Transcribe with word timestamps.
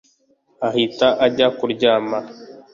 ahita 0.67 1.07
ajya 1.25 1.47
kuryama 1.57 2.19